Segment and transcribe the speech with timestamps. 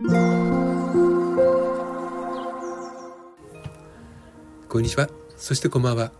[0.00, 0.06] こ
[4.78, 5.08] んにちは。
[5.36, 6.12] そしてこんばんは。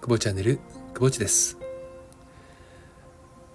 [0.00, 0.58] 久保チャンネル
[0.94, 1.58] 久保地です。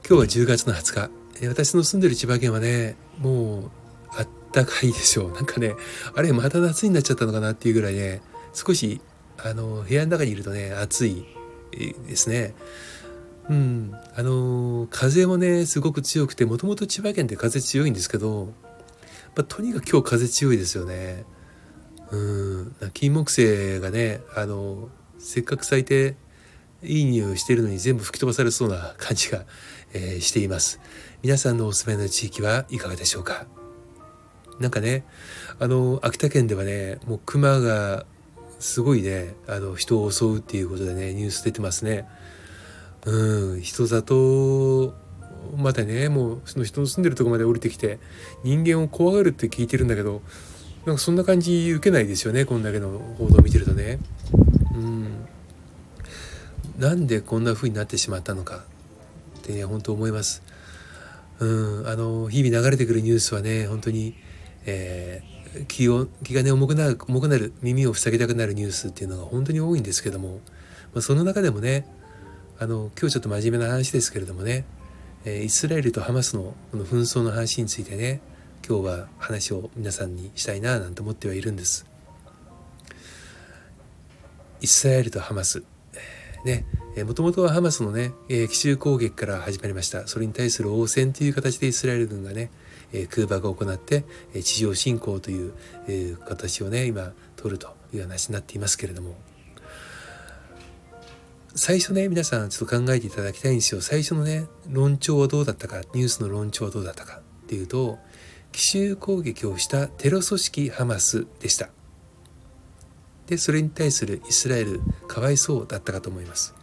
[0.08, 1.10] 今日は10月の20
[1.40, 3.72] 日私の住んでる千葉県はねもう
[4.16, 5.32] あったかいでしょう。
[5.34, 5.76] なんかね
[6.14, 8.22] あれまた夏になっちゃったのかなっていうぐらいね
[8.54, 9.02] 少し
[9.40, 11.26] あの部屋の中にいるとね暑い
[11.72, 12.54] ですね。
[13.50, 18.54] うん、あの風もねすごく強くてもともと千葉県って風強いんですけど、
[19.36, 21.26] まあ、とにかく今日風強いですよね。
[22.12, 22.76] うん。
[22.94, 24.90] 金木犀がねあの
[25.20, 26.16] せっかく咲いて
[26.84, 29.46] いい匂いしてるのに全部吹き飛ばされそうな感じが、
[29.94, 30.82] えー、しています。
[31.24, 33.46] 皆さんのお住まいの地域はいかがでしょうか？
[34.60, 35.06] なんかね
[35.60, 38.06] あの秋田県ではねもう熊が
[38.60, 42.08] すごいねあの人を襲うっていうことでねニュース出てますね。
[43.06, 43.62] うん。
[43.62, 44.94] 人里
[45.58, 48.00] までねもうその人の住んでるとこまで降りてきて
[48.44, 50.22] 人間を怖がるって聞いてるんだけど
[50.86, 54.00] なんかそんな感じ受けないですよねこんだけの報道を見てるとね。
[54.74, 55.28] うん。
[56.80, 58.64] なんでこんな風になってしまったのか。
[59.40, 60.42] ってね本当思います。
[61.40, 61.88] うん。
[61.88, 64.16] あの日々流れてくるニュースはね本当に、
[64.66, 70.40] えー、気を気がね重くなる重くなる耳を塞ぎたくなるニュースっていうのが本当に多いんですけども、
[70.96, 71.86] まあ、その中でもね
[72.60, 74.66] あの今日ちょっと真面目な話ですけれどもね、
[75.24, 78.22] え、イスラエルとハマスのこの紛争の話についてね
[78.68, 81.86] 今日は話を皆さんにしたいななんて思ってはいるんです。
[84.62, 85.64] イスラエルとハマス、
[86.46, 86.66] ね、
[87.06, 90.08] もともとはハマスのね、え奇襲攻撃から始まりました。
[90.08, 92.52] それに対する応戦という形でイスラエル軍がね、
[92.94, 94.06] え空爆を行って、
[94.36, 95.54] え地上侵攻という、
[95.88, 99.16] え形をね、今取るという話になっていますけれども、
[101.54, 103.82] 最初ね、皆さんちょっと考えていただきたいんですよ。
[103.82, 108.00] 最初のね、論調はどうだったか、ニュースの論調はどうだったかっていうと、
[108.54, 111.70] 奇襲攻撃をしたテロ組織ハマスでした。
[113.28, 116.54] でそれに対するイスラエルかわいそうだったかと思います。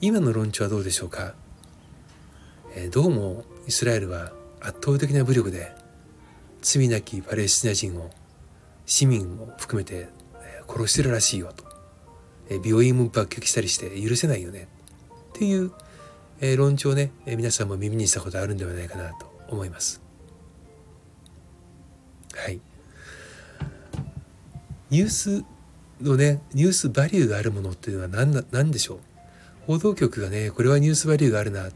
[0.00, 1.34] 今の論調はどうでしょうか、
[2.74, 5.72] えー、どうもイスラエルは圧倒的な武力で
[6.62, 8.10] 罪なきパレスチナ人を
[8.86, 10.08] 市民も含めて
[10.68, 11.69] 殺してるらしいよと。
[12.64, 14.68] 病院も爆撃したりして許せないよね。
[15.30, 15.72] っていう
[16.56, 20.00] 論調をね皆さんも耳にしたことあるんではないかなと思います。
[22.34, 22.60] はい。
[24.90, 25.44] ニュース
[26.00, 28.98] のねニュースバリューがあるものっていうのは何だ何でしょう？
[29.66, 31.68] 報道局がねこれはニュースバリューがあるな。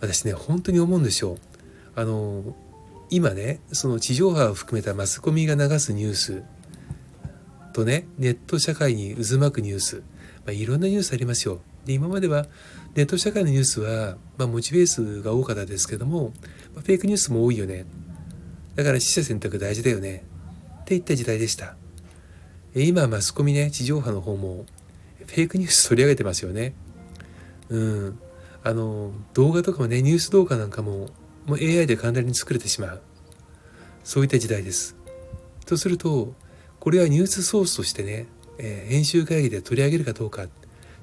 [0.00, 1.36] 私ね本当に思うんですよ。
[1.94, 2.56] あの
[3.08, 6.42] 今ねその地上波を含めたマスコミが流すニュース
[7.72, 9.96] とねネット社会に渦巻くニュース、
[10.44, 11.60] まあ、いろんなニュースありますよ。
[11.84, 12.46] で今までは
[12.94, 16.32] ネット社会のニュースは、まあ、モチベースが多かったですけども、
[16.74, 17.86] まあ、フェイクニュースも多いよね。
[18.74, 20.24] だから取捨選択大事だよね。
[20.82, 21.76] っていった時代でした。
[22.74, 24.64] 今マスコミね地上波の方も
[25.26, 26.74] フェイクニュース取り上げてますよね。
[27.68, 28.18] うん。
[28.64, 31.08] あの動画とかもねニュース動画なんかも
[31.46, 33.02] もう AI で簡単に作れてしまう。
[34.04, 34.96] そういった時代です。
[35.66, 36.34] とすると
[36.82, 38.26] これはニュースソースとしてね、
[38.58, 40.46] えー、編集会議で取り上げるかどうか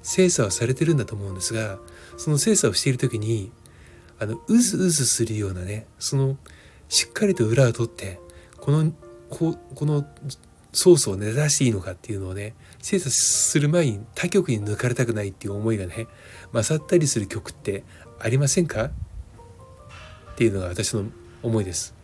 [0.02, 1.78] 精査はされてるんだと思うんですが
[2.18, 3.50] その精査をしている時に
[4.18, 6.36] あのうずうずするようなねその
[6.90, 8.20] しっかりと裏を取って
[8.60, 8.92] この
[9.30, 10.04] ここの
[10.74, 12.52] ソースをね出していいのかっていうのをね
[12.82, 16.08] 精査する前に他局に抜かれたくないっていう思いがね
[16.52, 17.84] 勝ったりする曲って
[18.18, 18.84] ありませんか？
[18.84, 18.90] っ
[20.36, 21.04] ていうのが私の
[21.42, 21.98] 思いです。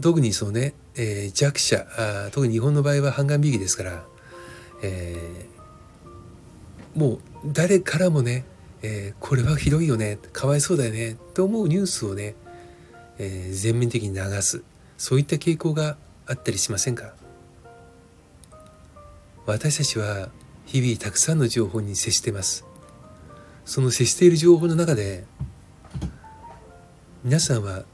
[0.00, 4.04] 特にそのね、えー、弱者あ特に日本の場合は半眼美義ですから、
[4.82, 8.44] えー、もう誰からもね
[8.82, 12.34] えー、これはひどいよねかわいそうだよねと思うニュースをね、
[13.18, 14.62] えー、全面的に流す
[14.96, 17.12] そういった傾向があったりしませんか？
[19.44, 20.30] 私たちは
[20.64, 22.64] 日々たくさんの情報に接してます。
[23.66, 25.24] その接している情報の中で
[27.22, 27.84] 皆さんは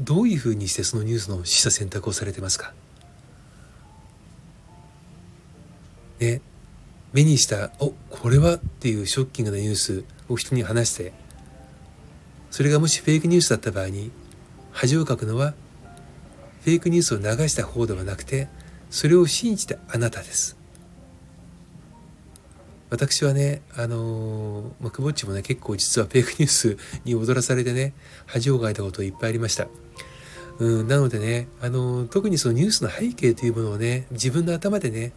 [0.00, 2.72] どういうふうにしてそのニュースの取捨選択をされてますか？
[6.20, 6.40] ね
[7.12, 11.12] 目にした「おこれは」っていうショッキングなニュースを人に話して
[12.50, 14.10] それがもしフェイクニュースだった場合に
[14.72, 15.54] 恥をかくのは
[16.62, 18.48] フェイクニュースを流した方ではなくて
[18.90, 20.56] それを信じたあなたです。
[22.90, 27.92] 私はね、あの、まあ、くぼっちもね、結構実はフェイクニュースに踊らされてね、
[28.24, 29.68] 恥をかいたこといっぱいありました。
[30.58, 35.12] うん、なのでね、あの、特にそのニュースの背景というものをね、自分の頭でね、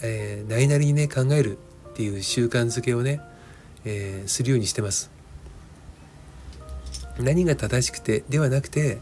[0.00, 1.58] えー、ないなりにね考える
[1.90, 3.20] っていう習慣づけをね、
[3.84, 5.10] えー、するようにしてます。
[7.18, 9.00] 何が正しくてではなくて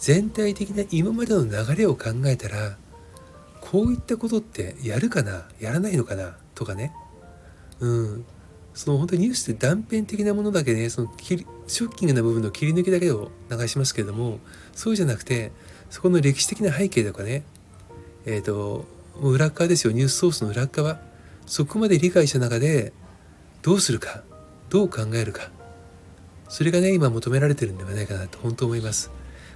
[0.00, 2.76] 全体的な今までの流れを考えたら
[3.60, 6.92] こういったことってやるかなやらないのかなとかね
[7.78, 8.26] うん
[8.76, 14.38] その本当にニュースって断片的なものだけねそのショッキングな部分の切り抜きだけを流しますけれども
[14.74, 15.50] そうじゃなくて
[15.90, 17.42] そこの歴史的な背景とかね
[18.26, 18.84] えっ、ー、と
[19.20, 19.92] もう裏側ですよ。
[19.92, 21.00] ニュースソースの裏側。
[21.46, 22.92] そこまで理解した中で
[23.62, 24.22] どうするか
[24.68, 25.50] どう考えるか。
[26.48, 29.10] それがね今求められてるんではないかなと本当思います。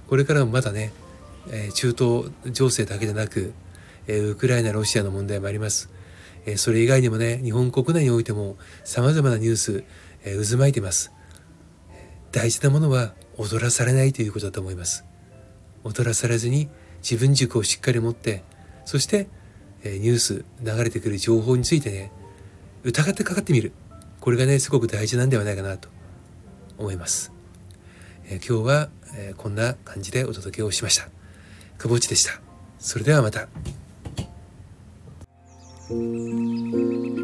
[0.07, 0.91] これからもまだね、
[1.49, 3.53] え、中東情勢だけでなく、
[4.07, 5.89] え、ウクライナロシアの問題もあります。
[6.45, 9.83] えそれ以外にもね日本国内においてもさまざまなニュース、
[10.23, 11.11] え渦巻いてます。
[12.31, 15.05] 大事なものは踊らされないということだと思います。
[15.83, 16.69] 踊らされずに
[17.01, 18.43] 自分軸をしっかり持って
[18.85, 19.27] そして、
[19.83, 22.11] えニュース流れてくる情報についてね
[22.83, 23.71] 疑ってかかってみる。
[24.19, 25.89] これがねすごく大事なんではないかなと
[26.77, 27.31] 思います、
[28.25, 31.09] え今日は、えこんな感じでお届けをしました。
[31.77, 32.39] 久保地でした。
[32.77, 33.47] それではまた。
[35.91, 37.20] Música